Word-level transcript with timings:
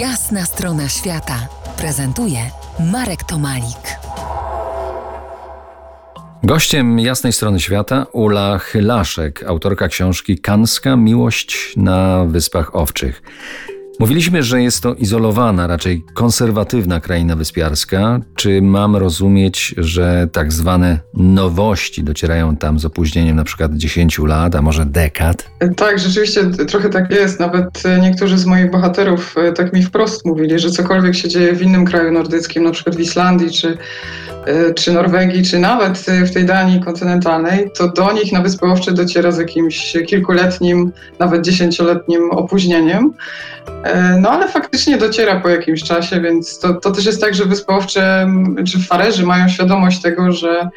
Jasna 0.00 0.44
strona 0.44 0.88
świata 0.88 1.48
prezentuje 1.78 2.38
Marek 2.92 3.24
Tomalik. 3.24 3.98
Gościem 6.42 6.98
jasnej 6.98 7.32
strony 7.32 7.60
świata 7.60 8.06
Ula 8.12 8.58
Chylaszek, 8.58 9.42
autorka 9.42 9.88
książki 9.88 10.38
Kanska 10.38 10.96
Miłość 10.96 11.76
na 11.76 12.24
Wyspach 12.24 12.74
Owczych. 12.74 13.22
Mówiliśmy, 13.98 14.42
że 14.42 14.62
jest 14.62 14.82
to 14.82 14.94
izolowana, 14.94 15.66
raczej 15.66 16.04
konserwatywna 16.14 17.00
kraina 17.00 17.36
wyspiarska. 17.36 18.20
Czy 18.34 18.62
mam 18.62 18.96
rozumieć, 18.96 19.74
że 19.78 20.28
tak 20.32 20.52
zwane 20.52 20.98
nowości 21.14 22.04
docierają 22.04 22.56
tam 22.56 22.78
z 22.78 22.84
opóźnieniem 22.84 23.36
na 23.36 23.44
przykład 23.44 23.74
10 23.74 24.18
lat, 24.18 24.54
a 24.54 24.62
może 24.62 24.86
dekad? 24.86 25.50
Tak, 25.76 25.98
rzeczywiście 25.98 26.44
trochę 26.46 26.88
tak 26.88 27.10
jest. 27.10 27.40
Nawet 27.40 27.82
niektórzy 28.00 28.38
z 28.38 28.46
moich 28.46 28.70
bohaterów 28.70 29.34
e, 29.38 29.52
tak 29.52 29.72
mi 29.72 29.82
wprost 29.82 30.24
mówili, 30.24 30.58
że 30.58 30.70
cokolwiek 30.70 31.14
się 31.14 31.28
dzieje 31.28 31.54
w 31.54 31.62
innym 31.62 31.84
kraju 31.84 32.12
nordyckim, 32.12 32.62
na 32.62 32.70
przykład 32.70 32.96
w 32.96 33.00
Islandii 33.00 33.50
czy 33.50 33.78
czy 34.76 34.92
Norwegii, 34.92 35.44
czy 35.44 35.58
nawet 35.58 35.98
w 35.98 36.34
tej 36.34 36.44
Danii 36.44 36.80
kontynentalnej, 36.80 37.70
to 37.78 37.88
do 37.88 38.12
nich 38.12 38.32
na 38.32 38.40
Wyspy 38.40 38.66
Owcze 38.66 38.92
dociera 38.92 39.32
z 39.32 39.38
jakimś 39.38 39.96
kilkuletnim, 40.06 40.92
nawet 41.18 41.42
dziesięcioletnim 41.42 42.30
opóźnieniem. 42.30 43.12
E, 43.82 44.18
no 44.20 44.30
ale 44.30 44.48
faktycznie 44.48 44.96
dociera 44.96 45.40
po 45.40 45.48
jakimś 45.48 45.82
czasie, 45.82 46.20
więc 46.20 46.58
to, 46.58 46.74
to 46.74 46.90
też 46.90 47.06
jest 47.06 47.20
tak, 47.20 47.34
że 47.34 47.44
wyspowcze 47.44 48.28
czy 48.66 48.78
farerzy 48.82 49.26
mają 49.26 49.48
świadomość 49.48 50.02
tego, 50.02 50.32
że, 50.32 50.68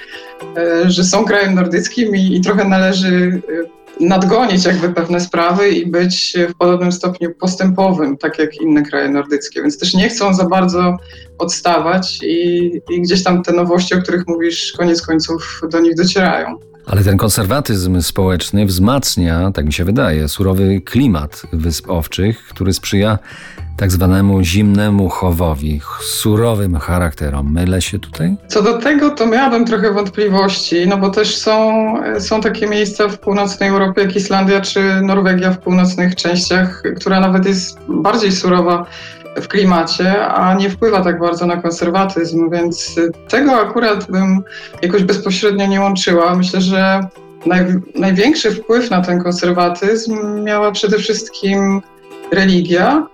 e, 0.57 0.89
że 0.89 1.03
są 1.03 1.25
krajem 1.25 1.55
nordyckim 1.55 2.15
i, 2.15 2.35
i 2.35 2.41
trochę 2.41 2.65
należy 2.65 3.41
e, 3.65 4.05
nadgonić 4.05 4.65
jakby 4.65 4.89
pewne 4.89 5.19
sprawy 5.19 5.69
i 5.69 5.85
być 5.85 6.37
w 6.49 6.57
podobnym 6.57 6.91
stopniu 6.91 7.35
postępowym, 7.35 8.17
tak 8.17 8.39
jak 8.39 8.61
inne 8.61 8.83
kraje 8.83 9.09
nordyckie, 9.09 9.61
więc 9.61 9.79
też 9.79 9.93
nie 9.93 10.09
chcą 10.09 10.33
za 10.33 10.45
bardzo 10.45 10.97
odstawać 11.39 12.19
i, 12.23 12.71
i 12.89 13.01
gdzieś 13.01 13.23
tam 13.23 13.43
te 13.43 13.53
nowości, 13.53 13.95
o 13.95 14.01
których 14.01 14.27
mówisz, 14.27 14.73
koniec 14.77 15.01
końców 15.01 15.61
do 15.71 15.79
nich 15.79 15.95
docierają. 15.95 16.59
Ale 16.85 17.03
ten 17.03 17.17
konserwatyzm 17.17 18.01
społeczny 18.01 18.65
wzmacnia, 18.65 19.51
tak 19.51 19.65
mi 19.65 19.73
się 19.73 19.85
wydaje, 19.85 20.27
surowy 20.27 20.81
klimat 20.81 21.41
Wysp 21.53 21.89
Owczych, 21.89 22.47
który 22.47 22.73
sprzyja 22.73 23.19
tak 23.77 23.91
zwanemu 23.91 24.43
zimnemu 24.43 25.09
chowowi, 25.09 25.81
surowym 26.01 26.75
charakterom. 26.75 27.53
Mylę 27.53 27.81
się 27.81 27.99
tutaj? 27.99 28.35
Co 28.47 28.61
do 28.61 28.77
tego, 28.77 29.09
to 29.09 29.27
miałabym 29.27 29.65
trochę 29.65 29.93
wątpliwości, 29.93 30.87
no 30.87 30.97
bo 30.97 31.09
też 31.09 31.37
są, 31.37 31.93
są 32.19 32.41
takie 32.41 32.67
miejsca 32.67 33.07
w 33.07 33.19
północnej 33.19 33.69
Europie, 33.69 34.01
jak 34.01 34.15
Islandia 34.15 34.61
czy 34.61 35.01
Norwegia 35.01 35.51
w 35.51 35.59
północnych 35.59 36.15
częściach, 36.15 36.83
która 36.99 37.19
nawet 37.19 37.45
jest 37.45 37.77
bardziej 37.87 38.31
surowa 38.31 38.85
w 39.41 39.47
klimacie, 39.47 40.27
a 40.27 40.53
nie 40.53 40.69
wpływa 40.69 41.03
tak 41.03 41.19
bardzo 41.19 41.45
na 41.45 41.57
konserwatyzm, 41.57 42.49
więc 42.49 42.95
tego 43.27 43.51
akurat 43.51 44.11
bym 44.11 44.43
jakoś 44.81 45.03
bezpośrednio 45.03 45.67
nie 45.67 45.81
łączyła. 45.81 46.35
Myślę, 46.35 46.61
że 46.61 46.99
naj, 47.45 47.65
największy 47.95 48.51
wpływ 48.51 48.89
na 48.89 49.01
ten 49.01 49.23
konserwatyzm 49.23 50.43
miała 50.43 50.71
przede 50.71 50.97
wszystkim 50.97 51.81
religia, 52.31 53.07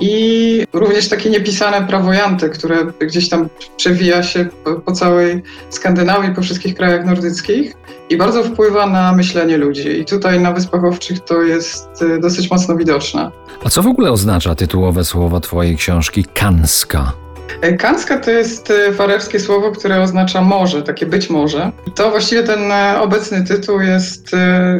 i 0.00 0.66
również 0.72 1.08
takie 1.08 1.30
niepisane 1.30 1.86
prawo 1.86 2.12
janty, 2.12 2.50
które 2.50 2.86
gdzieś 3.00 3.28
tam 3.28 3.48
przewija 3.76 4.22
się 4.22 4.46
po, 4.64 4.74
po, 4.74 4.92
całej 4.92 5.42
Skandynawii, 5.70 6.34
po 6.34 6.42
wszystkich 6.42 6.74
krajach 6.74 7.06
nordyckich 7.06 7.72
i 8.10 8.16
bardzo 8.16 8.44
wpływa 8.44 8.86
na 8.86 9.12
myślenie 9.12 9.56
ludzi. 9.56 10.00
I 10.00 10.04
tutaj 10.04 10.40
na 10.40 10.52
Wyspach 10.52 10.84
Owczych 10.84 11.20
to 11.20 11.42
jest 11.42 12.02
y, 12.02 12.20
dosyć 12.20 12.50
mocno 12.50 12.76
widoczne. 12.76 13.30
A 13.64 13.70
co 13.70 13.82
w 13.82 13.86
ogóle 13.86 14.10
oznacza 14.12 14.54
tytułowe 14.54 15.04
słowo 15.04 15.40
Twojej 15.40 15.76
książki 15.76 16.24
Kanska? 16.34 17.25
E, 17.60 17.72
Kanska 17.72 18.18
to 18.18 18.30
jest 18.30 18.70
e, 18.70 18.92
farerskie 18.92 19.40
słowo, 19.40 19.72
które 19.72 20.02
oznacza 20.02 20.42
morze, 20.42 20.82
takie 20.82 21.06
być 21.06 21.30
może. 21.30 21.72
To 21.94 22.10
właściwie 22.10 22.42
ten 22.42 22.72
e, 22.72 23.00
obecny 23.00 23.44
tytuł 23.44 23.80
jest, 23.80 24.30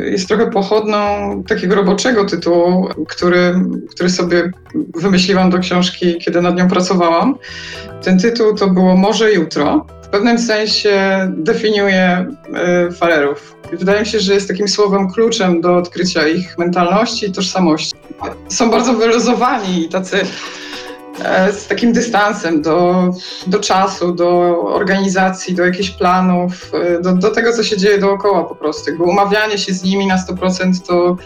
jest 0.04 0.28
trochę 0.28 0.50
pochodną 0.50 0.97
takiego 1.49 1.75
roboczego 1.75 2.25
tytułu, 2.25 2.88
który, 3.09 3.54
który 3.91 4.10
sobie 4.10 4.50
wymyśliłam 4.94 5.50
do 5.50 5.59
książki, 5.59 6.19
kiedy 6.19 6.43
nad 6.43 6.56
nią 6.56 6.69
pracowałam. 6.69 7.38
Ten 8.03 8.19
tytuł 8.19 8.54
to 8.54 8.66
było 8.66 8.97
Morze 8.97 9.33
Jutro. 9.33 9.87
W 10.03 10.09
pewnym 10.09 10.38
sensie 10.38 10.93
definiuje 11.37 12.27
farerów. 12.97 13.56
Wydaje 13.72 14.00
mi 14.00 14.06
się, 14.06 14.21
że 14.21 14.34
jest 14.34 14.48
takim 14.48 14.69
słowem 14.69 15.10
kluczem 15.10 15.60
do 15.60 15.77
odkrycia 15.77 16.28
ich 16.28 16.59
mentalności 16.59 17.27
i 17.27 17.33
tożsamości. 17.33 17.94
Są 18.48 18.71
bardzo 18.71 18.93
wyluzowani 18.94 19.84
i 19.84 19.88
tacy 19.88 20.21
z 21.53 21.66
takim 21.66 21.93
dystansem 21.93 22.62
do, 22.62 23.10
do 23.47 23.59
czasu, 23.59 24.12
do 24.12 24.60
organizacji, 24.60 25.54
do 25.54 25.65
jakichś 25.65 25.91
planów, 25.91 26.71
e, 26.75 27.00
do, 27.00 27.12
do 27.12 27.31
tego, 27.31 27.53
co 27.53 27.62
się 27.62 27.77
dzieje 27.77 27.99
dookoła 27.99 28.44
po 28.44 28.54
prostu. 28.54 28.91
Jakby 28.91 29.04
umawianie 29.04 29.59
się 29.59 29.75
z 29.75 29.82
nimi 29.82 30.06
na 30.06 30.16
100% 30.16 30.87
to 30.87 31.16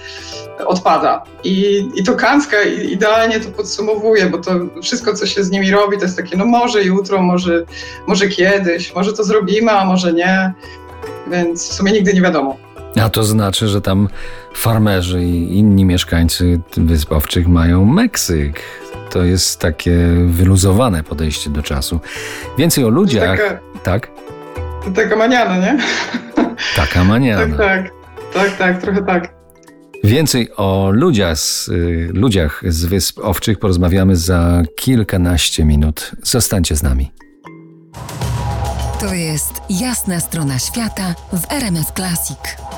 odpada. 0.67 1.23
I, 1.45 1.89
i 1.95 2.05
to 2.05 2.15
Kanska 2.15 2.63
idealnie 2.63 3.41
to 3.41 3.51
podsumowuje, 3.51 4.27
bo 4.27 4.39
to 4.39 4.53
wszystko, 4.83 5.15
co 5.15 5.27
się 5.27 5.45
z 5.45 5.51
nimi 5.51 5.71
robi, 5.71 5.97
to 5.97 6.05
jest 6.05 6.17
takie, 6.17 6.37
no 6.37 6.45
może 6.45 6.83
jutro, 6.83 7.23
może, 7.23 7.65
może 8.07 8.29
kiedyś, 8.29 8.95
może 8.95 9.13
to 9.13 9.25
zrobimy, 9.25 9.71
a 9.71 9.85
może 9.85 10.13
nie. 10.13 10.53
Więc 11.31 11.69
w 11.69 11.73
sumie 11.73 11.93
nigdy 11.93 12.15
nie 12.15 12.23
wiadomo. 12.23 12.57
A 13.03 13.09
to 13.09 13.25
znaczy, 13.25 13.69
że 13.69 13.81
tam 13.81 14.09
farmerzy 14.55 15.25
i 15.25 15.59
inni 15.59 15.85
mieszkańcy 15.85 16.61
Wysp 16.77 17.13
Owczych 17.13 17.49
mają 17.49 17.85
Meksyk 17.85 18.63
to 19.11 19.25
jest 19.25 19.61
takie 19.61 19.99
wyluzowane 20.27 21.03
podejście 21.03 21.51
do 21.51 21.63
czasu. 21.63 22.01
Więcej 22.59 22.85
o 22.85 22.89
ludziach. 22.89 23.39
Taka, 23.39 23.61
tak? 23.83 24.11
Taka 24.95 25.17
maniana, 25.17 25.57
nie? 25.57 25.79
Taka 26.77 27.05
maniana. 27.05 27.57
tak, 27.57 27.67
tak. 27.67 27.91
Tak, 28.35 28.57
tak, 28.57 28.83
trochę 28.83 29.03
tak. 29.03 29.35
Więcej 30.05 30.49
o 30.57 30.91
ludziach 30.93 31.39
z, 31.39 31.69
y, 31.69 32.11
ludziach 32.15 32.63
z 32.67 32.85
Wysp 32.85 33.19
Owczych 33.23 33.59
porozmawiamy 33.59 34.17
za 34.17 34.63
kilkanaście 34.77 35.65
minut. 35.65 36.11
Zostańcie 36.23 36.77
z 36.77 36.83
nami. 36.83 37.13
To 39.01 39.15
jest 39.15 39.53
jasna 39.71 40.21
strona 40.21 40.59
świata 40.59 41.15
w 41.33 41.53
RMS 41.53 41.93
Classic. 41.97 42.70